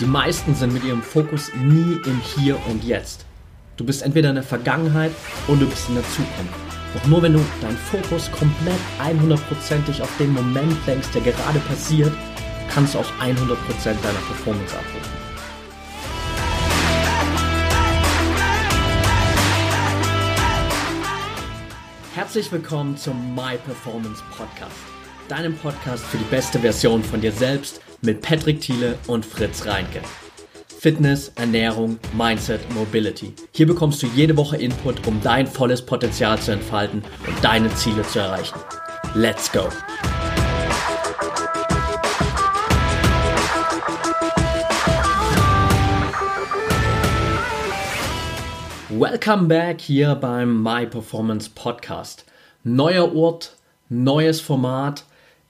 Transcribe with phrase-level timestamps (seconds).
[0.00, 3.24] Die meisten sind mit ihrem Fokus nie im Hier und Jetzt.
[3.76, 5.12] Du bist entweder in der Vergangenheit
[5.46, 6.52] oder du bist in der Zukunft.
[6.94, 12.12] Doch nur wenn du deinen Fokus komplett 100%ig auf den Moment lenkst, der gerade passiert,
[12.68, 13.36] kannst du auch 100%
[13.84, 15.12] deiner Performance abrufen.
[22.16, 24.72] Herzlich willkommen zum My Performance Podcast,
[25.28, 30.00] deinem Podcast für die beste Version von dir selbst mit Patrick Thiele und Fritz Reinke.
[30.78, 33.32] Fitness, Ernährung, Mindset, Mobility.
[33.52, 38.02] Hier bekommst du jede Woche Input, um dein volles Potenzial zu entfalten und deine Ziele
[38.02, 38.58] zu erreichen.
[39.14, 39.68] Let's go!
[48.90, 52.26] Welcome back hier beim My Performance Podcast.
[52.62, 53.56] Neuer Ort,
[53.88, 55.04] neues Format.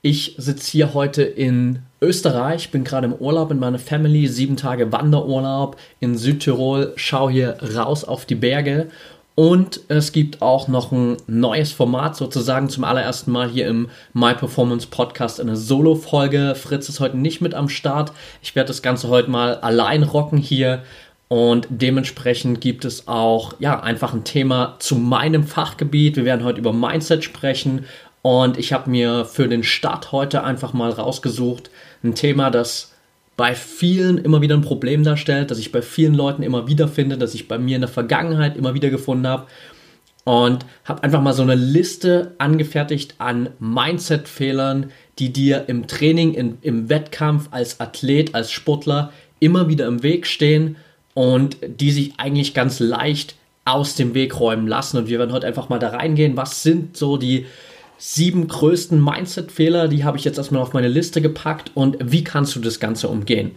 [0.07, 4.93] Ich sitze hier heute in Österreich, bin gerade im Urlaub in meiner Family, sieben Tage
[4.93, 8.89] Wanderurlaub in Südtirol, schaue hier raus auf die Berge
[9.35, 14.35] und es gibt auch noch ein neues Format, sozusagen zum allerersten Mal hier im My
[14.35, 16.55] Performance Podcast, eine Solo-Folge.
[16.55, 18.13] Fritz ist heute nicht mit am Start.
[18.43, 20.83] Ich werde das Ganze heute mal allein rocken hier.
[21.29, 26.17] Und dementsprechend gibt es auch, ja, einfach ein Thema zu meinem Fachgebiet.
[26.17, 27.87] Wir werden heute über Mindset sprechen.
[28.25, 31.69] Und ich habe mir für den Start heute einfach mal rausgesucht,
[32.03, 32.95] ein Thema, das
[33.37, 37.19] bei vielen immer wieder ein Problem darstellt, das ich bei vielen Leuten immer wieder finde,
[37.19, 39.45] das ich bei mir in der Vergangenheit immer wieder gefunden habe.
[40.25, 46.57] Und habe einfach mal so eine Liste angefertigt an Mindset-Fehlern, die dir im Training, in,
[46.63, 50.77] im Wettkampf, als Athlet, als Sportler immer wieder im Weg stehen
[51.13, 53.35] und die sich eigentlich ganz leicht
[53.67, 54.97] aus dem Weg räumen lassen.
[54.97, 57.45] Und wir werden heute einfach mal da reingehen, was sind so die
[57.99, 62.55] sieben größten Mindset-Fehler, die habe ich jetzt erstmal auf meine Liste gepackt und wie kannst
[62.57, 63.53] du das Ganze umgehen.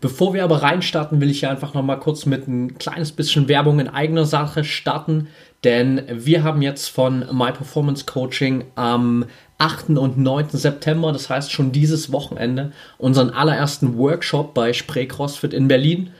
[0.00, 3.80] Bevor wir aber reinstarten, will ich hier einfach nochmal kurz mit ein kleines bisschen Werbung
[3.80, 5.28] in eigener Sache starten,
[5.64, 9.24] denn wir haben jetzt von My Performance Coaching am
[9.58, 9.90] 8.
[9.90, 10.50] und 9.
[10.50, 16.10] September, das heißt schon dieses Wochenende, unseren allerersten Workshop bei Spray CrossFit in Berlin.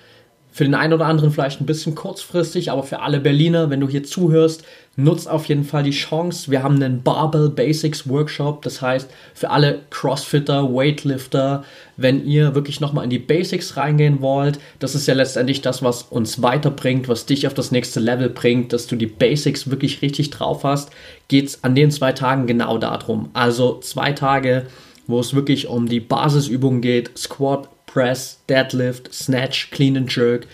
[0.51, 3.89] Für den einen oder anderen vielleicht ein bisschen kurzfristig, aber für alle Berliner, wenn du
[3.89, 4.65] hier zuhörst,
[4.99, 6.51] nutzt auf jeden Fall die Chance.
[6.51, 11.63] Wir haben einen Barbell Basics Workshop, das heißt für alle Crossfitter, Weightlifter,
[11.97, 16.03] wenn ihr wirklich nochmal in die Basics reingehen wollt, das ist ja letztendlich das, was
[16.03, 20.31] uns weiterbringt, was dich auf das nächste Level bringt, dass du die Basics wirklich richtig
[20.31, 20.91] drauf hast,
[21.29, 23.31] geht es an den zwei Tagen genau darum.
[23.35, 24.67] Also zwei Tage,
[25.07, 30.47] wo es wirklich um die Basisübungen geht, Squat, Press, Deadlift, Snatch, Clean and Jerk.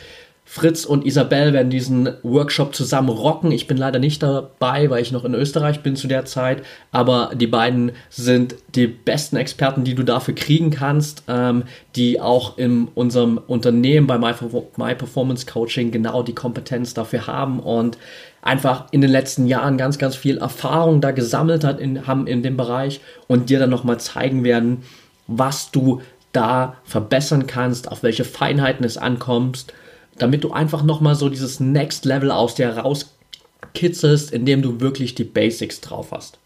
[0.46, 3.50] Fritz und Isabel werden diesen Workshop zusammen rocken.
[3.50, 6.62] Ich bin leider nicht dabei, weil ich noch in Österreich bin zu der Zeit.
[6.92, 11.64] Aber die beiden sind die besten Experten, die du dafür kriegen kannst, ähm,
[11.96, 14.32] die auch in unserem Unternehmen bei My,
[14.76, 17.98] My Performance Coaching genau die Kompetenz dafür haben und
[18.42, 22.42] einfach in den letzten Jahren ganz, ganz viel Erfahrung da gesammelt hat in, haben in
[22.42, 24.82] dem Bereich und dir dann nochmal zeigen werden,
[25.26, 26.02] was du
[26.34, 29.66] da verbessern kannst, auf welche Feinheiten es ankommt,
[30.18, 35.24] damit du einfach nochmal so dieses Next Level aus dir rauskitzelst, indem du wirklich die
[35.24, 36.38] Basics drauf hast.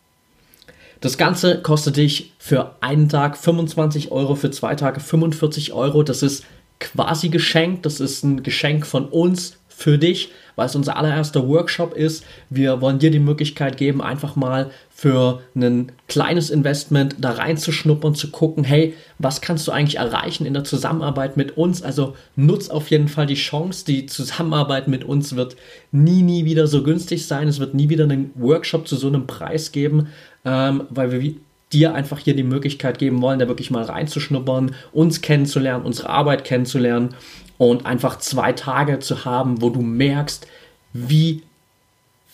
[1.00, 6.02] Das Ganze kostet dich für einen Tag 25 Euro, für zwei Tage 45 Euro.
[6.02, 6.44] Das ist
[6.80, 7.86] quasi geschenkt.
[7.86, 12.24] Das ist ein Geschenk von uns für dich, weil es unser allererster Workshop ist.
[12.50, 18.32] Wir wollen dir die Möglichkeit geben, einfach mal für ein kleines Investment da reinzuschnuppern, zu
[18.32, 21.80] gucken, hey, was kannst du eigentlich erreichen in der Zusammenarbeit mit uns?
[21.80, 23.84] Also nutz auf jeden Fall die Chance.
[23.84, 25.56] Die Zusammenarbeit mit uns wird
[25.92, 27.46] nie, nie wieder so günstig sein.
[27.46, 30.08] Es wird nie wieder einen Workshop zu so einem Preis geben,
[30.44, 31.34] ähm, weil wir
[31.72, 36.44] dir einfach hier die Möglichkeit geben wollen, da wirklich mal reinzuschnuppern, uns kennenzulernen, unsere Arbeit
[36.44, 37.14] kennenzulernen
[37.58, 40.46] und einfach zwei Tage zu haben, wo du merkst,
[40.92, 41.42] wie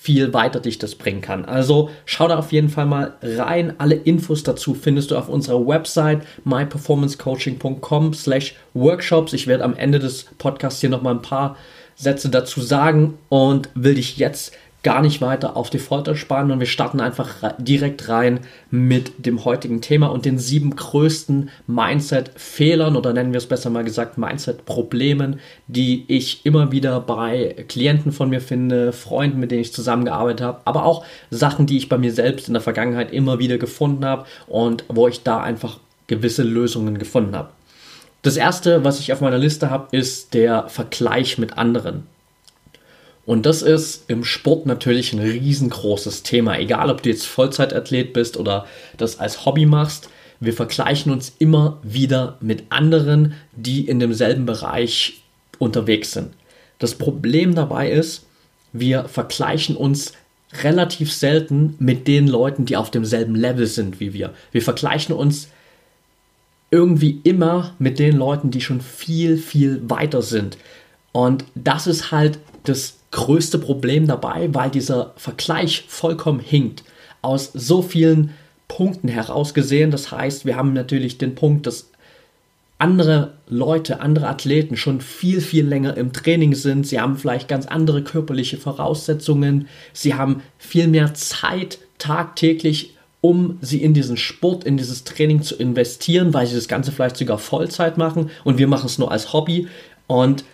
[0.05, 1.47] viel weiter dich das bringen kann.
[1.47, 3.73] Also schau da auf jeden Fall mal rein.
[3.79, 9.33] Alle Infos dazu findest du auf unserer Website myperformancecoaching.com slash workshops.
[9.33, 11.57] Ich werde am Ende des Podcasts hier nochmal ein paar
[11.97, 14.53] Sätze dazu sagen und will dich jetzt
[14.85, 18.41] gar nicht weiter auf die Folter spannen und wir starten einfach direkt rein
[18.71, 23.83] mit dem heutigen Thema und den sieben größten Mindset-Fehlern oder nennen wir es besser mal
[23.83, 29.73] gesagt Mindset-Problemen, die ich immer wieder bei Klienten von mir finde, Freunden, mit denen ich
[29.73, 33.57] zusammengearbeitet habe, aber auch Sachen, die ich bei mir selbst in der Vergangenheit immer wieder
[33.57, 35.79] gefunden habe und wo ich da einfach
[36.09, 37.49] gewisse Lösungen gefunden habe.
[38.21, 42.07] Das erste, was ich auf meiner Liste habe, ist der Vergleich mit anderen.
[43.27, 46.59] Und das ist im Sport natürlich ein riesengroßes Thema.
[46.59, 48.67] Egal, ob du jetzt Vollzeitathlet bist oder
[48.99, 50.11] das als Hobby machst.
[50.41, 55.23] wir vergleichen uns immer wieder mit anderen, die in demselben Bereich
[55.59, 56.35] unterwegs sind.
[56.79, 58.27] Das Problem dabei ist,
[58.73, 60.13] wir vergleichen uns
[60.63, 64.35] relativ selten mit den Leuten, die auf demselben Level sind wie wir.
[64.53, 65.49] Wir vergleichen uns
[66.71, 70.59] irgendwie immer mit den Leuten, die schon viel, viel weiter sind.
[71.13, 76.83] Und das ist halt das größte Problem dabei, weil dieser Vergleich vollkommen hinkt.
[77.23, 78.31] Aus so vielen
[78.67, 79.93] Punkten herausgesehen.
[79.93, 81.91] Das heißt, wir haben natürlich den Punkt, dass
[82.79, 86.89] andere Leute, andere Athleten schon viel, viel länger im Training sind.
[86.89, 89.69] Sie haben vielleicht ganz andere körperliche Voraussetzungen.
[89.93, 95.55] Sie haben viel mehr Zeit tagtäglich, um sie in diesen Sport, in dieses Training zu
[95.55, 99.33] investieren, weil sie das Ganze vielleicht sogar Vollzeit machen und wir machen es nur als
[99.33, 99.69] Hobby.
[100.09, 100.45] Und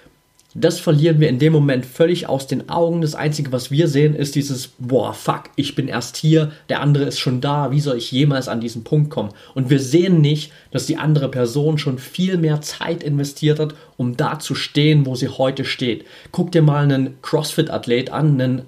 [0.55, 3.03] das verlieren wir in dem Moment völlig aus den Augen.
[3.03, 7.05] Das Einzige, was wir sehen, ist dieses, boah, fuck, ich bin erst hier, der andere
[7.05, 9.31] ist schon da, wie soll ich jemals an diesen Punkt kommen?
[9.55, 14.17] Und wir sehen nicht, dass die andere Person schon viel mehr Zeit investiert hat, um
[14.17, 16.05] da zu stehen, wo sie heute steht.
[16.33, 18.63] Guck dir mal einen CrossFit-Athlet an, einen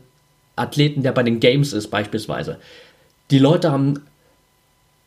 [0.55, 2.59] Athleten, der bei den Games ist beispielsweise.
[3.33, 4.03] Die Leute haben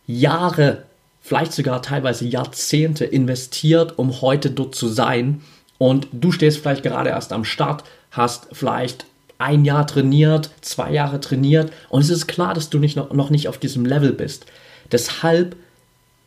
[0.08, 0.84] Jahre,
[1.22, 5.42] vielleicht sogar teilweise Jahrzehnte investiert, um heute dort zu sein
[5.78, 9.06] und du stehst vielleicht gerade erst am Start, hast vielleicht
[9.38, 13.30] ein Jahr trainiert, zwei Jahre trainiert und es ist klar, dass du nicht noch, noch
[13.30, 14.46] nicht auf diesem Level bist.
[14.92, 15.56] Deshalb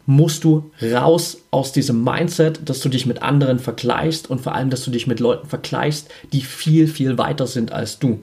[0.04, 4.70] musst du raus aus diesem Mindset, dass du dich mit anderen vergleichst und vor allem,
[4.70, 8.20] dass du dich mit Leuten vergleichst, die viel, viel weiter sind als du.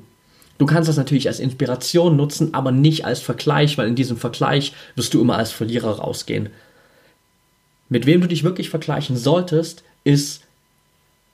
[0.57, 4.73] Du kannst das natürlich als Inspiration nutzen, aber nicht als Vergleich, weil in diesem Vergleich
[4.95, 6.49] wirst du immer als Verlierer rausgehen.
[7.89, 10.44] Mit wem du dich wirklich vergleichen solltest, ist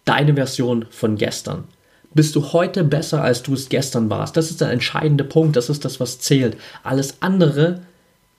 [0.06, 1.65] deine Version von gestern.
[2.13, 4.36] Bist du heute besser, als du es gestern warst?
[4.36, 6.57] Das ist der entscheidende Punkt, das ist das, was zählt.
[6.83, 7.81] Alles andere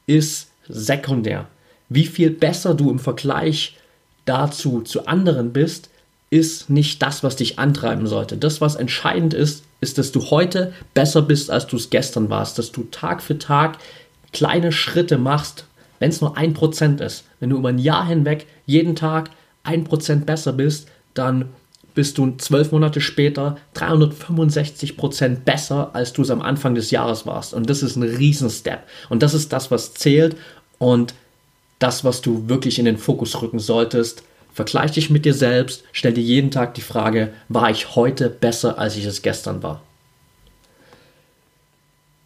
[0.06, 1.46] ist sekundär.
[1.88, 3.76] Wie viel besser du im Vergleich
[4.24, 5.88] dazu zu anderen bist,
[6.30, 8.38] ist nicht das, was dich antreiben sollte.
[8.38, 12.58] Das, was entscheidend ist, ist, dass du heute besser bist, als du es gestern warst.
[12.58, 13.78] Dass du Tag für Tag
[14.32, 15.66] kleine Schritte machst,
[15.98, 17.24] wenn es nur ein Prozent ist.
[17.38, 19.30] Wenn du über ein Jahr hinweg jeden Tag
[19.62, 21.50] ein Prozent besser bist, dann
[21.94, 27.26] bist du zwölf Monate später 365 Prozent besser, als du es am Anfang des Jahres
[27.26, 27.52] warst.
[27.54, 28.80] Und das ist ein Riesenstep.
[29.08, 30.36] Und das ist das, was zählt
[30.78, 31.14] und
[31.78, 34.22] das, was du wirklich in den Fokus rücken solltest.
[34.54, 38.78] Vergleich dich mit dir selbst, stell dir jeden Tag die Frage, war ich heute besser,
[38.78, 39.82] als ich es gestern war?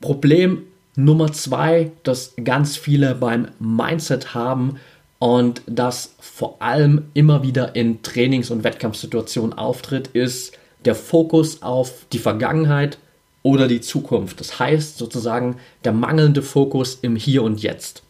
[0.00, 0.62] Problem
[0.96, 4.78] Nummer zwei, das ganz viele beim Mindset haben,
[5.26, 12.06] und das vor allem immer wieder in Trainings- und Wettkampfsituationen auftritt, ist der Fokus auf
[12.12, 12.98] die Vergangenheit
[13.42, 14.38] oder die Zukunft.
[14.38, 18.04] Das heißt sozusagen der mangelnde Fokus im Hier und Jetzt.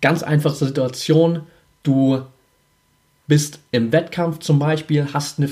[0.00, 1.40] Ganz einfache Situation,
[1.82, 2.22] du
[3.26, 5.50] bist im Wettkampf zum Beispiel, hast eine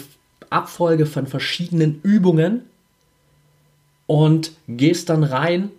[0.51, 2.63] Abfolge von verschiedenen Übungen
[4.07, 5.71] und gehst dann rein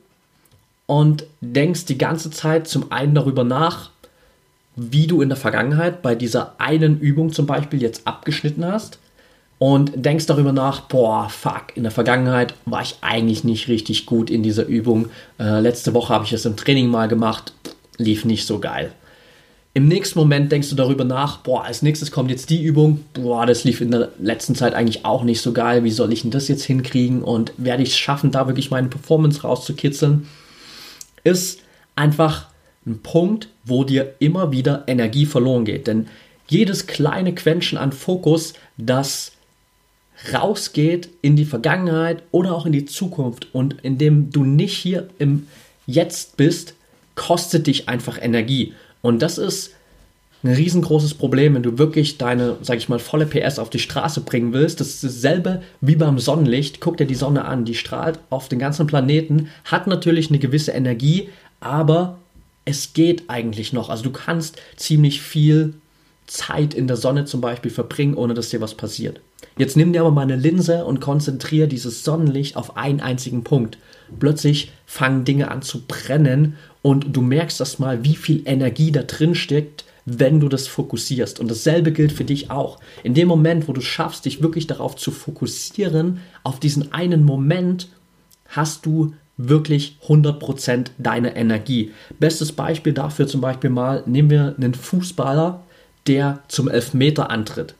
[0.86, 3.90] und denkst die ganze Zeit zum einen darüber nach,
[4.76, 9.00] wie du in der Vergangenheit bei dieser einen Übung zum Beispiel jetzt abgeschnitten hast
[9.60, 14.30] und denkst darüber nach, boah, fuck, in der Vergangenheit war ich eigentlich nicht richtig gut
[14.30, 15.10] in dieser Übung.
[15.40, 17.54] Äh, letzte Woche habe ich es im Training mal gemacht,
[17.98, 18.92] lief nicht so geil.
[19.74, 23.46] Im nächsten Moment denkst du darüber nach, boah, als nächstes kommt jetzt die Übung, boah,
[23.46, 26.32] das lief in der letzten Zeit eigentlich auch nicht so geil, wie soll ich denn
[26.32, 30.28] das jetzt hinkriegen und werde ich es schaffen, da wirklich meine Performance rauszukitzeln?
[31.24, 31.60] ist
[31.96, 32.48] einfach
[32.86, 35.88] ein Punkt, wo dir immer wieder Energie verloren geht.
[35.88, 36.08] Denn
[36.48, 39.34] jedes kleine Quäntchen an Fokus, das
[40.34, 45.48] rausgeht in die Vergangenheit oder auch in die Zukunft und indem du nicht hier im
[45.88, 46.76] Jetzt bist,
[47.16, 48.74] kostet dich einfach Energie.
[49.02, 49.72] Und das ist
[50.44, 54.22] ein riesengroßes Problem, wenn du wirklich deine, sag ich mal, volle PS auf die Straße
[54.22, 54.80] bringen willst.
[54.80, 56.82] Das ist dasselbe wie beim Sonnenlicht.
[56.82, 60.72] Guck dir die Sonne an, die strahlt auf den ganzen Planeten, hat natürlich eine gewisse
[60.72, 62.18] Energie, aber
[62.66, 63.90] es geht eigentlich noch.
[63.90, 65.74] Also du kannst ziemlich viel
[66.28, 69.20] Zeit in der Sonne zum Beispiel verbringen, ohne dass dir was passiert.
[69.58, 73.78] Jetzt nimm dir aber mal eine Linse und konzentriere dieses Sonnenlicht auf einen einzigen Punkt.
[74.20, 79.04] Plötzlich fangen Dinge an zu brennen und du merkst das mal, wie viel Energie da
[79.04, 81.40] drin steckt, wenn du das fokussierst.
[81.40, 82.80] Und dasselbe gilt für dich auch.
[83.04, 87.90] In dem Moment, wo du schaffst, dich wirklich darauf zu fokussieren, auf diesen einen Moment,
[88.48, 91.92] hast du wirklich 100% deine Energie.
[92.20, 95.62] Bestes Beispiel dafür zum Beispiel mal, nehmen wir einen Fußballer,
[96.08, 97.76] der zum Elfmeter antritt.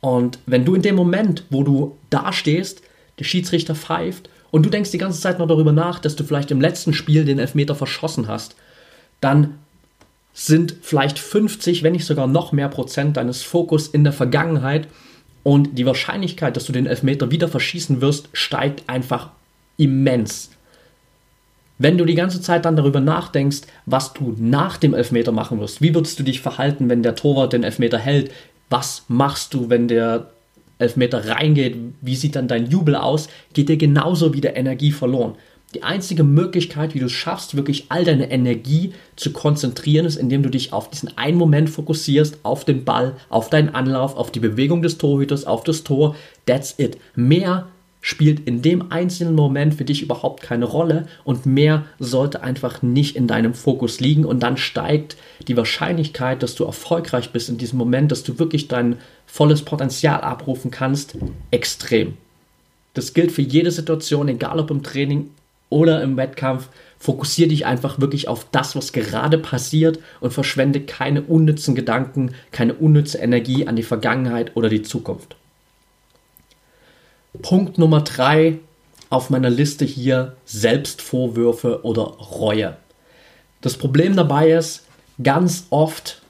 [0.00, 2.82] Und wenn du in dem Moment, wo du da stehst,
[3.18, 6.50] der Schiedsrichter pfeift und du denkst die ganze Zeit noch darüber nach, dass du vielleicht
[6.50, 8.56] im letzten Spiel den Elfmeter verschossen hast,
[9.20, 9.58] dann
[10.32, 14.88] sind vielleicht 50, wenn nicht sogar noch mehr Prozent deines Fokus in der Vergangenheit
[15.42, 19.30] und die Wahrscheinlichkeit, dass du den Elfmeter wieder verschießen wirst, steigt einfach
[19.76, 20.50] immens.
[21.82, 25.80] Wenn du die ganze Zeit dann darüber nachdenkst, was du nach dem Elfmeter machen wirst,
[25.80, 28.30] wie würdest du dich verhalten, wenn der Torwart den Elfmeter hält?
[28.68, 30.28] Was machst du, wenn der
[30.78, 31.78] Elfmeter reingeht?
[32.02, 33.30] Wie sieht dann dein Jubel aus?
[33.54, 35.36] Geht dir genauso wieder Energie verloren.
[35.72, 40.42] Die einzige Möglichkeit, wie du es schaffst, wirklich all deine Energie zu konzentrieren, ist, indem
[40.42, 44.40] du dich auf diesen einen Moment fokussierst, auf den Ball, auf deinen Anlauf, auf die
[44.40, 46.14] Bewegung des Torhüters, auf das Tor.
[46.44, 46.98] That's it.
[47.16, 47.68] Mehr
[48.00, 53.16] spielt in dem einzelnen Moment für dich überhaupt keine Rolle und mehr sollte einfach nicht
[53.16, 55.16] in deinem Fokus liegen und dann steigt
[55.48, 60.22] die Wahrscheinlichkeit, dass du erfolgreich bist in diesem Moment, dass du wirklich dein volles Potenzial
[60.22, 61.16] abrufen kannst,
[61.50, 62.14] extrem.
[62.94, 65.30] Das gilt für jede Situation, egal ob im Training
[65.68, 66.68] oder im Wettkampf.
[66.98, 72.74] Fokussiere dich einfach wirklich auf das, was gerade passiert und verschwende keine unnützen Gedanken, keine
[72.74, 75.36] unnütze Energie an die Vergangenheit oder die Zukunft.
[77.42, 78.58] Punkt Nummer drei
[79.08, 82.76] auf meiner Liste hier Selbstvorwürfe oder Reue.
[83.60, 84.86] Das Problem dabei ist,
[85.22, 86.22] ganz oft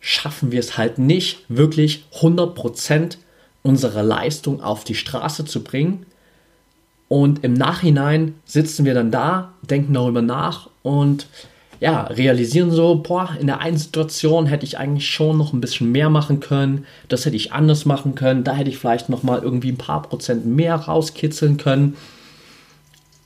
[0.00, 3.16] schaffen wir es halt nicht, wirklich 100%
[3.62, 6.04] unserer Leistung auf die Straße zu bringen.
[7.08, 11.26] Und im Nachhinein sitzen wir dann da, denken darüber nach und
[11.84, 15.92] ja, realisieren so, boah, in der einen Situation hätte ich eigentlich schon noch ein bisschen
[15.92, 19.42] mehr machen können, das hätte ich anders machen können, da hätte ich vielleicht noch mal
[19.42, 21.98] irgendwie ein paar Prozent mehr rauskitzeln können.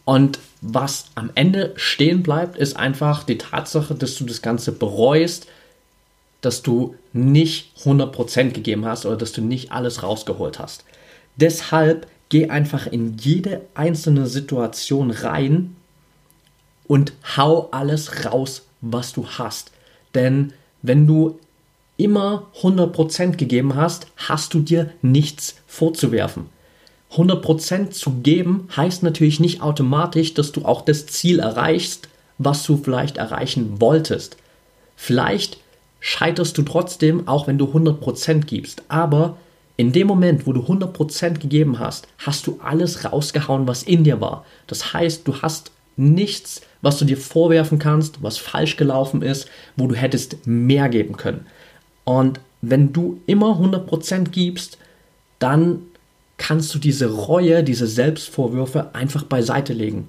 [0.05, 5.47] Und was am Ende stehen bleibt, ist einfach die Tatsache, dass du das Ganze bereust,
[6.41, 10.83] dass du nicht 100% gegeben hast oder dass du nicht alles rausgeholt hast.
[11.37, 15.77] Deshalb geh einfach in jede einzelne Situation rein
[16.89, 19.71] und hau alles raus, was du hast.
[20.15, 20.53] Denn
[20.83, 21.39] wenn du
[21.97, 26.47] immer 100% gegeben hast, hast du dir nichts vorzuwerfen.
[27.13, 32.77] 100% zu geben heißt natürlich nicht automatisch, dass du auch das Ziel erreichst, was du
[32.77, 34.37] vielleicht erreichen wolltest.
[34.97, 35.59] Vielleicht
[36.01, 38.83] scheiterst du trotzdem, auch wenn du 100% gibst.
[38.89, 39.37] Aber
[39.77, 44.21] in dem Moment, wo du 100% gegeben hast, hast du alles rausgehauen, was in dir
[44.21, 44.45] war.
[44.67, 49.87] Das heißt, du hast nichts, was du dir vorwerfen kannst, was falsch gelaufen ist, wo
[49.87, 51.47] du hättest mehr geben können.
[52.05, 54.79] Und wenn du immer 100% gibst,
[55.39, 55.83] dann
[56.37, 60.09] kannst du diese Reue, diese Selbstvorwürfe einfach beiseite legen.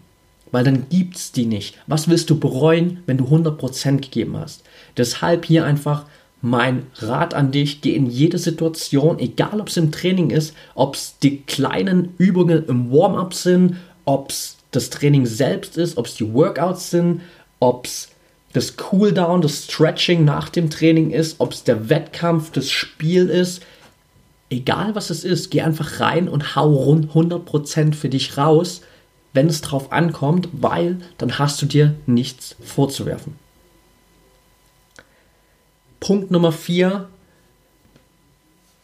[0.51, 1.75] Weil dann gibt es die nicht.
[1.88, 4.63] Was willst du bereuen, wenn du 100% gegeben hast?
[4.97, 6.05] Deshalb hier einfach
[6.41, 10.95] mein Rat an dich, geh in jede Situation, egal ob es im Training ist, ob
[10.95, 16.15] es die kleinen Übungen im Warm-up sind, ob es das Training selbst ist, ob es
[16.15, 17.21] die Workouts sind,
[17.59, 18.09] ob es
[18.53, 23.61] das Cooldown, das Stretching nach dem Training ist, ob es der Wettkampf, das Spiel ist.
[24.49, 28.81] Egal was es ist, geh einfach rein und hau rund 100% für dich raus,
[29.33, 33.35] wenn es drauf ankommt, weil dann hast du dir nichts vorzuwerfen.
[35.99, 37.07] Punkt Nummer 4.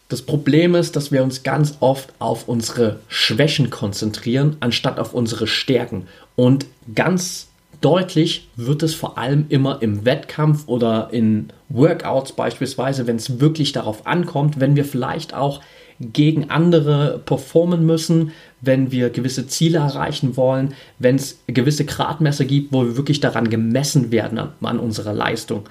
[0.07, 5.47] Das Problem ist, dass wir uns ganz oft auf unsere Schwächen konzentrieren, anstatt auf unsere
[5.47, 6.07] Stärken.
[6.35, 7.47] Und ganz
[7.81, 13.71] deutlich wird es vor allem immer im Wettkampf oder in Workouts beispielsweise, wenn es wirklich
[13.71, 15.61] darauf ankommt, wenn wir vielleicht auch
[15.99, 18.31] gegen andere performen müssen,
[18.61, 23.49] wenn wir gewisse Ziele erreichen wollen, wenn es gewisse Gradmesser gibt, wo wir wirklich daran
[23.49, 25.63] gemessen werden an, an unserer Leistung,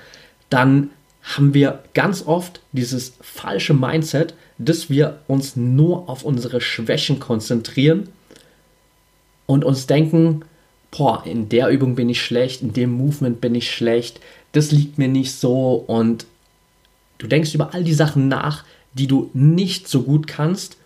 [0.49, 0.91] dann
[1.25, 8.09] haben wir ganz oft dieses falsche Mindset, dass wir uns nur auf unsere Schwächen konzentrieren
[9.47, 10.43] und uns denken,
[10.91, 14.21] boah, in der Übung bin ich schlecht, in dem Movement bin ich schlecht,
[14.53, 16.27] das liegt mir nicht so und
[17.19, 20.77] du denkst über all die Sachen nach, die du nicht so gut kannst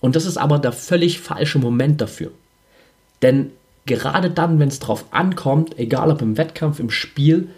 [0.00, 2.30] und das ist aber der völlig falsche Moment dafür.
[3.22, 3.50] Denn
[3.86, 7.48] gerade dann, wenn es drauf ankommt, egal ob im Wettkampf, im Spiel,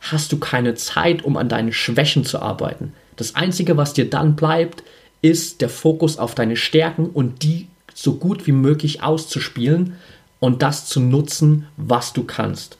[0.00, 2.92] hast du keine Zeit, um an deinen Schwächen zu arbeiten.
[3.16, 4.82] Das Einzige, was dir dann bleibt,
[5.22, 9.96] ist der Fokus auf deine Stärken und die so gut wie möglich auszuspielen
[10.38, 12.76] und das zu nutzen, was du kannst.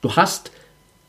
[0.00, 0.52] Du hast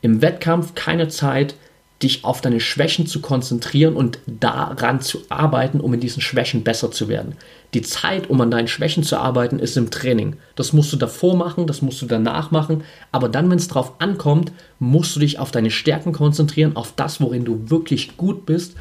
[0.02, 1.54] im Wettkampf keine Zeit,
[2.02, 6.90] dich auf deine Schwächen zu konzentrieren und daran zu arbeiten, um in diesen Schwächen besser
[6.90, 7.36] zu werden.
[7.72, 10.36] Die Zeit, um an deinen Schwächen zu arbeiten, ist im Training.
[10.56, 13.94] Das musst du davor machen, das musst du danach machen, aber dann, wenn es drauf
[13.98, 18.74] ankommt, musst du dich auf deine Stärken konzentrieren, auf das, worin du wirklich gut bist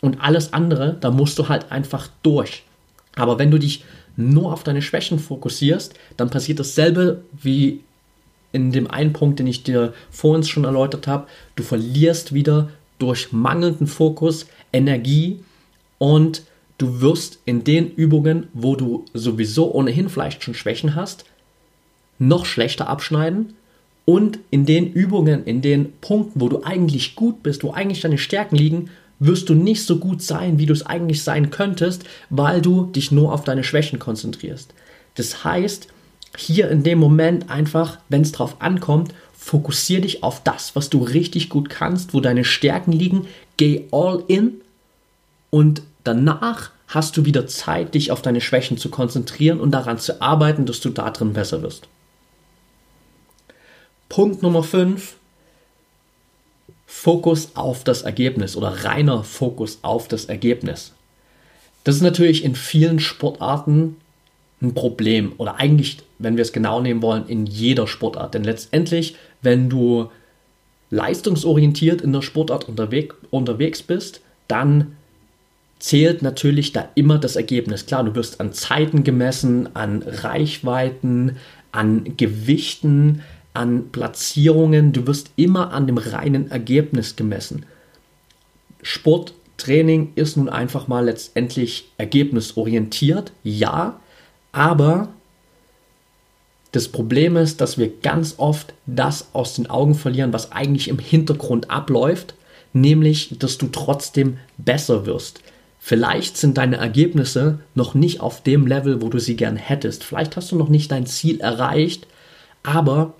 [0.00, 2.62] und alles andere, da musst du halt einfach durch.
[3.16, 3.84] Aber wenn du dich
[4.16, 7.80] nur auf deine Schwächen fokussierst, dann passiert dasselbe wie
[8.52, 11.26] in dem einen Punkt, den ich dir vorhin schon erläutert habe,
[11.56, 15.40] du verlierst wieder durch mangelnden Fokus Energie
[15.98, 16.42] und
[16.78, 21.24] du wirst in den Übungen, wo du sowieso ohnehin vielleicht schon Schwächen hast,
[22.18, 23.54] noch schlechter abschneiden
[24.04, 28.18] und in den Übungen, in den Punkten, wo du eigentlich gut bist, wo eigentlich deine
[28.18, 32.62] Stärken liegen, wirst du nicht so gut sein, wie du es eigentlich sein könntest, weil
[32.62, 34.72] du dich nur auf deine Schwächen konzentrierst.
[35.14, 35.88] Das heißt,
[36.36, 41.02] hier in dem Moment einfach, wenn es drauf ankommt, fokussiere dich auf das, was du
[41.02, 44.60] richtig gut kannst, wo deine Stärken liegen, geh all in
[45.50, 50.20] und danach hast du wieder Zeit, dich auf deine Schwächen zu konzentrieren und daran zu
[50.20, 51.88] arbeiten, dass du da drin besser wirst.
[54.08, 55.16] Punkt Nummer 5.
[56.86, 60.92] Fokus auf das Ergebnis oder reiner Fokus auf das Ergebnis.
[61.84, 63.96] Das ist natürlich in vielen Sportarten
[64.62, 68.34] ein Problem oder eigentlich, wenn wir es genau nehmen wollen, in jeder Sportart.
[68.34, 70.10] Denn letztendlich, wenn du
[70.90, 74.96] leistungsorientiert in der Sportart unterwegs, unterwegs bist, dann
[75.78, 77.86] zählt natürlich da immer das Ergebnis.
[77.86, 81.36] Klar, du wirst an Zeiten gemessen, an Reichweiten,
[81.72, 83.22] an Gewichten,
[83.54, 87.64] an Platzierungen, du wirst immer an dem reinen Ergebnis gemessen.
[88.82, 94.00] Sporttraining ist nun einfach mal letztendlich ergebnisorientiert, ja,
[94.52, 95.08] aber
[96.72, 100.98] das Problem ist, dass wir ganz oft das aus den Augen verlieren, was eigentlich im
[100.98, 102.34] Hintergrund abläuft,
[102.72, 105.40] nämlich, dass du trotzdem besser wirst.
[105.80, 110.04] Vielleicht sind deine Ergebnisse noch nicht auf dem Level, wo du sie gern hättest.
[110.04, 112.06] Vielleicht hast du noch nicht dein Ziel erreicht,
[112.62, 113.14] aber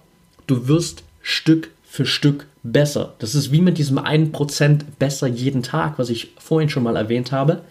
[0.47, 3.15] du wirst Stück für Stück besser.
[3.19, 7.33] Das ist wie mit diesem 1% besser jeden Tag, was ich vorhin schon mal erwähnt
[7.33, 7.63] habe.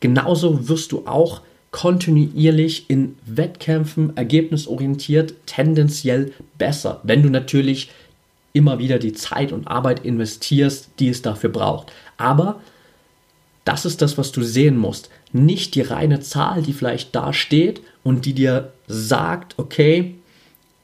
[0.00, 1.40] Genauso wirst du auch
[1.74, 7.90] kontinuierlich in Wettkämpfen ergebnisorientiert tendenziell besser, wenn du natürlich
[8.52, 11.90] immer wieder die Zeit und Arbeit investierst, die es dafür braucht.
[12.16, 12.60] Aber
[13.64, 15.10] das ist das, was du sehen musst.
[15.32, 20.14] Nicht die reine Zahl, die vielleicht da steht und die dir sagt, okay,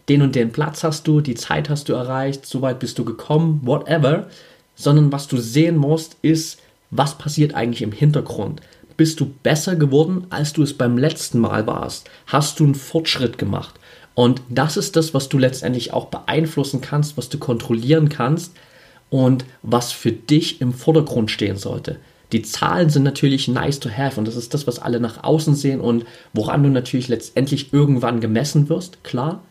[0.09, 3.05] den und den Platz hast du, die Zeit hast du erreicht, so weit bist du
[3.05, 4.29] gekommen, whatever,
[4.75, 8.61] sondern was du sehen musst, ist, was passiert eigentlich im Hintergrund.
[9.01, 12.11] Bist du besser geworden, als du es beim letzten Mal warst?
[12.27, 13.77] Hast du einen Fortschritt gemacht?
[14.13, 18.53] Und das ist das, was du letztendlich auch beeinflussen kannst, was du kontrollieren kannst
[19.09, 21.97] und was für dich im Vordergrund stehen sollte.
[22.33, 25.55] Die Zahlen sind natürlich nice to have und das ist das, was alle nach außen
[25.55, 29.43] sehen und woran du natürlich letztendlich irgendwann gemessen wirst, klar.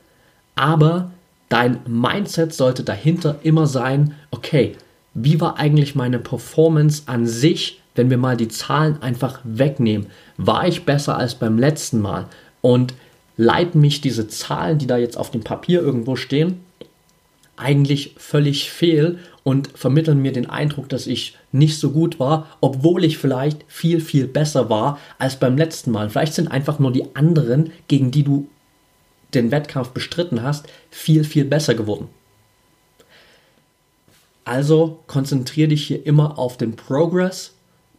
[0.54, 1.10] Aber
[1.50, 4.76] dein Mindset sollte dahinter immer sein, okay,
[5.16, 10.08] wie war eigentlich meine Performance an sich wenn wir mal die Zahlen einfach wegnehmen,
[10.38, 12.28] war ich besser als beim letzten Mal
[12.62, 12.94] und
[13.36, 16.62] leiten mich diese Zahlen, die da jetzt auf dem Papier irgendwo stehen,
[17.58, 23.04] eigentlich völlig fehl und vermitteln mir den Eindruck, dass ich nicht so gut war, obwohl
[23.04, 26.10] ich vielleicht viel, viel besser war als beim letzten Mal.
[26.10, 28.48] Vielleicht sind einfach nur die anderen, gegen die du
[29.34, 32.08] den Wettkampf bestritten hast, viel, viel besser geworden.
[34.46, 37.56] Also konzentriere dich hier immer auf den Progress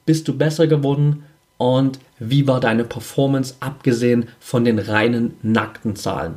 [0.07, 1.25] bist du besser geworden
[1.59, 6.37] und wie war deine Performance abgesehen von den reinen nackten Zahlen?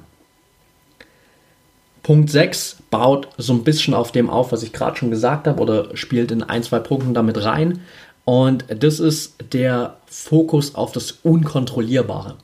[2.03, 5.61] Punkt 6 baut so ein bisschen auf dem auf, was ich gerade schon gesagt habe
[5.61, 7.79] oder spielt in ein, zwei Punkten damit rein.
[8.25, 12.35] Und das ist der Fokus auf das Unkontrollierbare.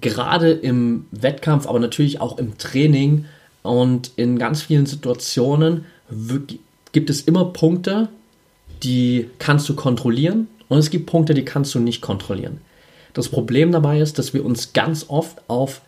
[0.00, 3.26] Gerade im Wettkampf, aber natürlich auch im Training
[3.62, 5.86] und in ganz vielen Situationen
[6.92, 8.08] gibt es immer Punkte,
[8.84, 12.60] die kannst du kontrollieren und es gibt Punkte, die kannst du nicht kontrollieren.
[13.14, 15.80] Das Problem dabei ist, dass wir uns ganz oft auf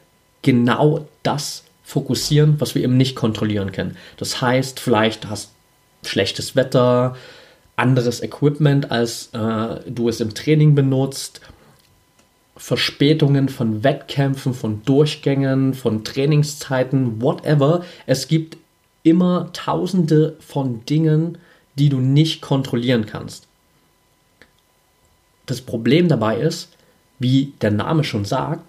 [0.43, 3.97] genau das fokussieren, was wir eben nicht kontrollieren können.
[4.17, 5.51] Das heißt, vielleicht hast
[6.05, 7.17] schlechtes Wetter,
[7.75, 11.41] anderes Equipment, als äh, du es im Training benutzt,
[12.57, 17.85] Verspätungen von Wettkämpfen, von Durchgängen, von Trainingszeiten, whatever.
[18.07, 18.57] Es gibt
[19.03, 21.39] immer tausende von Dingen,
[21.79, 23.47] die du nicht kontrollieren kannst.
[25.47, 26.71] Das Problem dabei ist,
[27.19, 28.63] wie der Name schon sagt,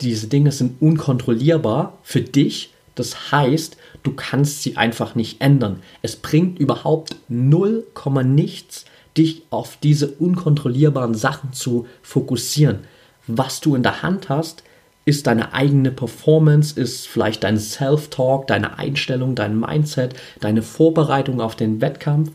[0.00, 2.72] diese Dinge sind unkontrollierbar für dich.
[2.94, 5.82] Das heißt, du kannst sie einfach nicht ändern.
[6.02, 7.86] Es bringt überhaupt 0,
[8.24, 8.84] nichts,
[9.16, 12.80] dich auf diese unkontrollierbaren Sachen zu fokussieren.
[13.26, 14.62] Was du in der Hand hast,
[15.04, 21.56] ist deine eigene Performance, ist vielleicht dein Self-Talk, deine Einstellung, dein Mindset, deine Vorbereitung auf
[21.56, 22.30] den Wettkampf.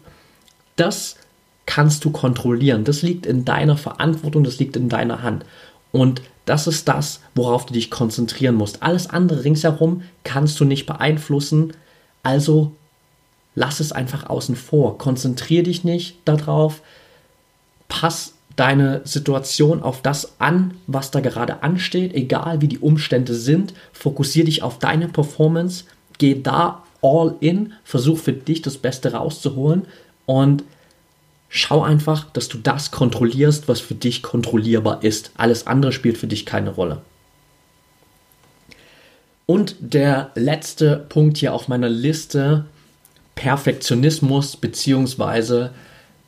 [0.75, 1.15] Das
[1.65, 2.83] kannst du kontrollieren.
[2.83, 5.45] Das liegt in deiner Verantwortung, das liegt in deiner Hand.
[5.91, 8.81] Und Das ist das, worauf du dich konzentrieren musst.
[8.81, 11.73] Alles andere ringsherum kannst du nicht beeinflussen.
[12.23, 12.71] Also
[13.53, 14.97] lass es einfach außen vor.
[14.97, 16.81] Konzentriere dich nicht darauf.
[17.89, 23.73] Pass deine Situation auf das an, was da gerade ansteht, egal wie die Umstände sind.
[23.93, 25.85] Fokussiere dich auf deine Performance.
[26.17, 27.73] Geh da all in.
[27.85, 29.85] Versuch für dich das Beste rauszuholen.
[30.25, 30.63] Und
[31.49, 35.31] schau einfach, dass du das kontrollierst, was für dich kontrollierbar ist.
[35.37, 37.01] Alles andere spielt für dich keine Rolle.
[39.45, 42.65] Und der letzte Punkt hier auf meiner Liste,
[43.35, 45.69] Perfektionismus bzw.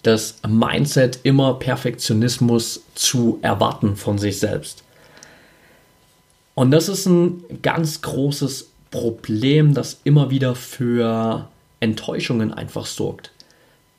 [0.03, 4.83] das Mindset, immer Perfektionismus zu erwarten von sich selbst.
[6.55, 11.47] Und das ist ein ganz großes Problem, das immer wieder für
[11.79, 13.31] Enttäuschungen einfach sorgt.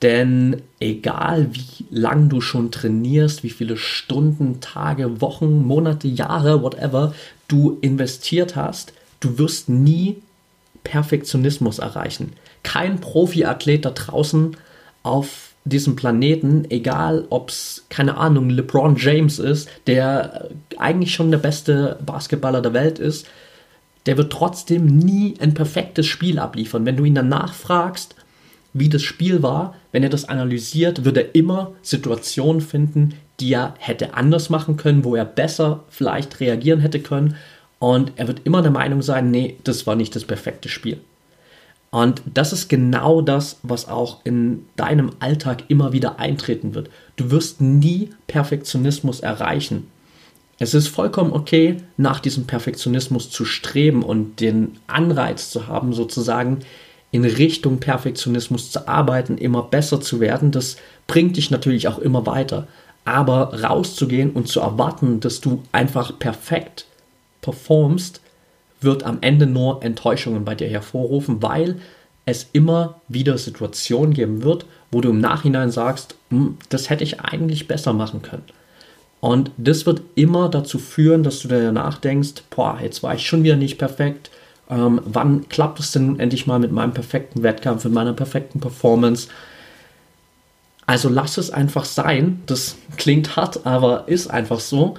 [0.02, 7.14] Denn egal wie lang du schon trainierst, wie viele Stunden, Tage, Wochen, Monate, Jahre, whatever
[7.48, 10.22] du investiert hast, du wirst nie
[10.84, 12.32] Perfektionismus erreichen.
[12.62, 14.56] Kein Profiathlet da draußen
[15.02, 21.38] auf diesem Planeten, egal ob es, keine Ahnung, LeBron James ist, der eigentlich schon der
[21.38, 23.26] beste Basketballer der Welt ist,
[24.06, 26.84] der wird trotzdem nie ein perfektes Spiel abliefern.
[26.84, 28.14] Wenn du ihn danach fragst,
[28.72, 33.74] wie das Spiel war, wenn er das analysiert, wird er immer Situationen finden, die er
[33.78, 37.36] hätte anders machen können, wo er besser vielleicht reagieren hätte können.
[37.78, 41.00] Und er wird immer der Meinung sein, nee, das war nicht das perfekte Spiel.
[41.90, 46.88] Und das ist genau das, was auch in deinem Alltag immer wieder eintreten wird.
[47.16, 49.88] Du wirst nie Perfektionismus erreichen.
[50.60, 56.60] Es ist vollkommen okay, nach diesem Perfektionismus zu streben und den Anreiz zu haben, sozusagen
[57.10, 60.52] in Richtung Perfektionismus zu arbeiten, immer besser zu werden.
[60.52, 60.76] Das
[61.08, 62.68] bringt dich natürlich auch immer weiter.
[63.04, 66.84] Aber rauszugehen und zu erwarten, dass du einfach perfekt
[67.40, 68.20] performst,
[68.80, 71.76] wird am Ende nur Enttäuschungen bei dir hervorrufen, weil
[72.26, 77.20] es immer wieder Situationen geben wird, wo du im Nachhinein sagst, hm, das hätte ich
[77.20, 78.44] eigentlich besser machen können.
[79.20, 83.44] Und das wird immer dazu führen, dass du dir nachdenkst, boah, jetzt war ich schon
[83.44, 84.30] wieder nicht perfekt.
[84.70, 89.28] Ähm, wann klappt es denn endlich mal mit meinem perfekten Wettkampf, mit meiner perfekten Performance?
[90.86, 92.42] Also lass es einfach sein.
[92.46, 94.94] Das klingt hart, aber ist einfach so.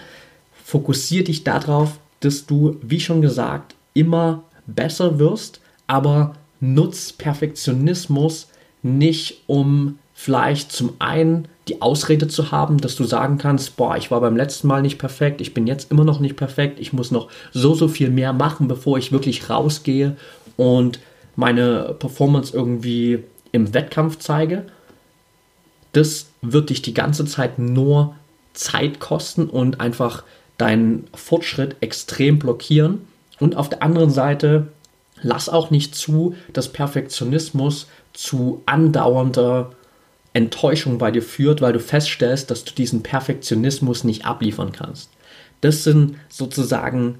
[0.64, 8.48] Fokussiere dich darauf, dass du, wie schon gesagt, immer besser wirst, aber nutz Perfektionismus
[8.84, 14.12] nicht, um vielleicht zum einen die Ausrede zu haben, dass du sagen kannst, boah, ich
[14.12, 17.12] war beim letzten Mal nicht perfekt, ich bin jetzt immer noch nicht perfekt, ich muss
[17.12, 20.16] noch so, so viel mehr machen, bevor ich wirklich rausgehe
[20.58, 21.00] und
[21.36, 24.66] meine Performance irgendwie im Wettkampf zeige.
[25.94, 28.16] Das wird dich die ganze Zeit nur
[28.54, 30.24] Zeit kosten und einfach
[30.62, 33.08] deinen Fortschritt extrem blockieren.
[33.40, 34.68] Und auf der anderen Seite,
[35.22, 39.72] lass auch nicht zu, dass Perfektionismus zu andauernder
[40.34, 45.10] Enttäuschung bei dir führt, weil du feststellst, dass du diesen Perfektionismus nicht abliefern kannst.
[45.62, 47.18] Das sind sozusagen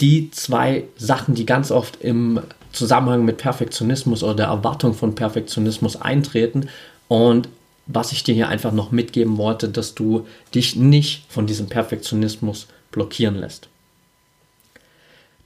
[0.00, 2.40] die zwei Sachen, die ganz oft im
[2.72, 6.68] Zusammenhang mit Perfektionismus oder der Erwartung von Perfektionismus eintreten.
[7.08, 7.48] Und
[7.86, 12.66] was ich dir hier einfach noch mitgeben wollte, dass du dich nicht von diesem Perfektionismus
[12.92, 13.68] blockieren lässt.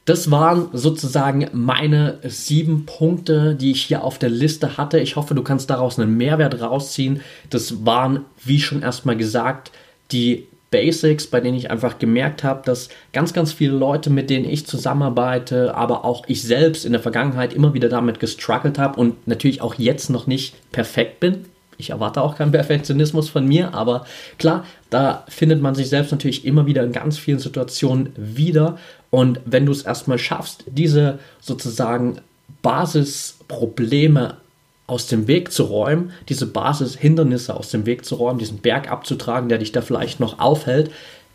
[0.05, 5.01] Das waren sozusagen meine sieben Punkte, die ich hier auf der Liste hatte.
[5.01, 7.23] Ich hoffe, du kannst daraus einen Mehrwert rausziehen.
[7.49, 9.71] Das waren, wie schon erstmal gesagt,
[10.13, 14.45] die Basics, bei denen ich einfach gemerkt habe, dass ganz, ganz viele Leute, mit denen
[14.45, 19.27] ich zusammenarbeite, aber auch ich selbst in der Vergangenheit immer wieder damit gestruggelt habe und
[19.27, 21.47] natürlich auch jetzt noch nicht perfekt bin
[21.85, 24.07] ich erwarte auch keinen Perfektionismus von mir, aber
[24.39, 28.79] klar, da findet man sich selbst natürlich immer wieder in ganz vielen Situationen wieder.
[29.11, 32.19] Und wenn du es erstmal schaffst, diese sozusagen
[32.63, 34.39] Basisprobleme
[34.87, 39.49] aus dem Weg zu räumen, diese Basishindernisse aus dem Weg zu räumen, diesen Berg abzutragen,
[39.49, 40.91] der dich da vielleicht noch aufhält,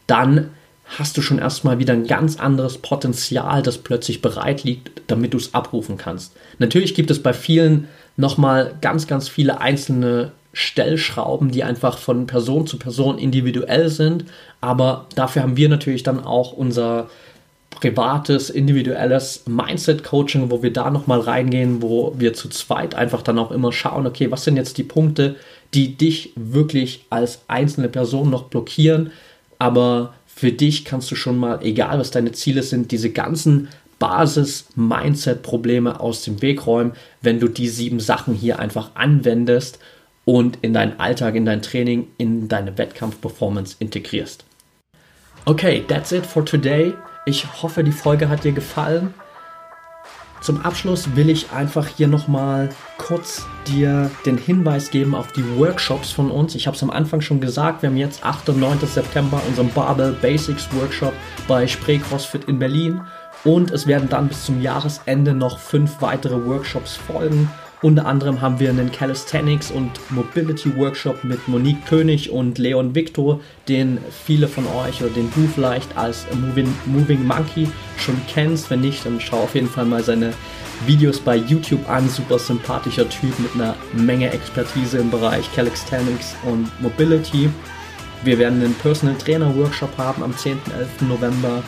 [0.07, 0.49] dann
[0.97, 5.37] hast du schon erstmal wieder ein ganz anderes Potenzial, das plötzlich bereit liegt, damit du
[5.37, 6.33] es abrufen kannst.
[6.57, 12.67] Natürlich gibt es bei vielen nochmal ganz, ganz viele einzelne Stellschrauben, die einfach von Person
[12.67, 14.25] zu Person individuell sind.
[14.61, 17.09] Aber dafür haben wir natürlich dann auch unser
[17.69, 23.51] privates, individuelles Mindset-Coaching, wo wir da nochmal reingehen, wo wir zu zweit einfach dann auch
[23.51, 25.35] immer schauen, okay, was sind jetzt die Punkte,
[25.73, 29.11] die dich wirklich als einzelne Person noch blockieren,
[29.59, 33.67] aber für dich kannst du schon mal, egal was deine Ziele sind, diese ganzen
[33.99, 39.79] Basis-Mindset-Probleme aus dem Weg räumen, wenn du die sieben Sachen hier einfach anwendest
[40.29, 44.45] und in deinen Alltag, in dein Training, in deine Wettkampf-Performance integrierst.
[45.45, 46.93] Okay, that's it for today.
[47.25, 49.15] Ich hoffe, die Folge hat dir gefallen.
[50.41, 56.11] Zum Abschluss will ich einfach hier nochmal kurz dir den Hinweis geben auf die Workshops
[56.11, 56.53] von uns.
[56.53, 58.49] Ich habe es am Anfang schon gesagt, wir haben jetzt 8.
[58.49, 58.81] und 9.
[58.81, 61.13] September unseren Barbell Basics Workshop
[61.47, 63.01] bei Spree CrossFit in Berlin.
[63.43, 67.49] Und es werden dann bis zum Jahresende noch fünf weitere Workshops folgen.
[67.81, 73.39] Unter anderem haben wir einen Calisthenics und Mobility Workshop mit Monique König und Leon Victor,
[73.69, 78.69] den viele von euch oder den du vielleicht als Moving, Moving Monkey schon kennst.
[78.69, 80.33] Wenn nicht, dann schau auf jeden Fall mal seine
[80.87, 82.09] Videos bei YouTube an.
[82.09, 87.49] Super sympathischer Typ mit einer Menge Expertise im Bereich Calisthenics und Mobility.
[88.25, 90.59] Wir werden einen Personal Trainer Workshop haben am 10.
[90.77, 91.01] 11.
[91.07, 91.63] November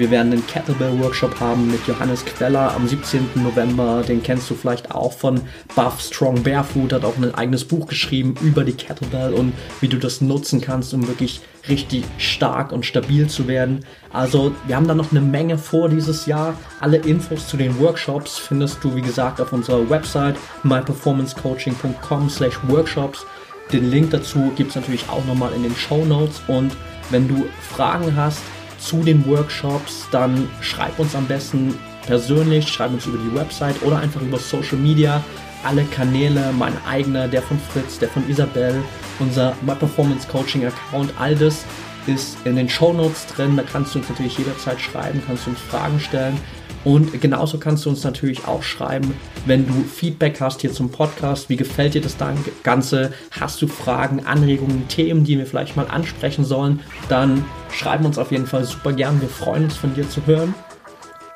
[0.00, 3.28] wir werden einen Kettlebell-Workshop haben mit Johannes Queller am 17.
[3.34, 4.02] November.
[4.02, 5.42] Den kennst du vielleicht auch von
[5.76, 6.94] Buff Strong Barefoot.
[6.94, 10.94] Hat auch ein eigenes Buch geschrieben über die Kettlebell und wie du das nutzen kannst,
[10.94, 13.84] um wirklich richtig stark und stabil zu werden.
[14.10, 16.54] Also wir haben da noch eine Menge vor dieses Jahr.
[16.80, 23.26] Alle Infos zu den Workshops findest du, wie gesagt, auf unserer Website myperformancecoaching.com slash workshops.
[23.70, 26.40] Den Link dazu gibt es natürlich auch nochmal in den Show Notes.
[26.48, 26.74] Und
[27.10, 28.40] wenn du Fragen hast,
[28.80, 31.74] zu den Workshops, dann schreib uns am besten
[32.06, 35.22] persönlich, schreib uns über die Website oder einfach über Social Media.
[35.62, 38.74] Alle Kanäle, mein eigener, der von Fritz, der von Isabel,
[39.18, 41.64] unser My Performance Coaching Account, all das
[42.06, 43.56] ist in den Show Notes drin.
[43.56, 46.38] Da kannst du uns natürlich jederzeit schreiben, kannst du uns Fragen stellen.
[46.84, 49.14] Und genauso kannst du uns natürlich auch schreiben,
[49.44, 51.48] wenn du Feedback hast hier zum Podcast.
[51.50, 52.16] Wie gefällt dir das
[52.62, 53.12] Ganze?
[53.38, 56.80] Hast du Fragen, Anregungen, Themen, die wir vielleicht mal ansprechen sollen?
[57.08, 59.20] Dann schreib uns auf jeden Fall super gern.
[59.20, 60.54] Wir freuen uns von dir zu hören.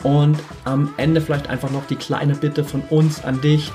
[0.02, 3.70] Und am Ende vielleicht einfach noch die kleine Bitte von uns an dich.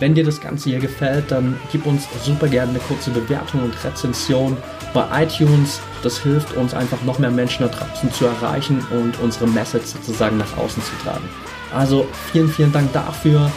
[0.00, 3.84] Wenn dir das Ganze hier gefällt, dann gib uns super gerne eine kurze Bewertung und
[3.84, 4.56] Rezension
[4.94, 5.80] bei iTunes.
[6.02, 10.38] Das hilft uns einfach noch mehr Menschen da draußen zu erreichen und unsere Message sozusagen
[10.38, 11.28] nach außen zu tragen.
[11.74, 13.50] Also vielen, vielen Dank dafür.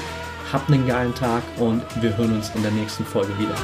[0.51, 3.55] Habt einen geilen Tag und wir hören uns in der nächsten Folge wieder.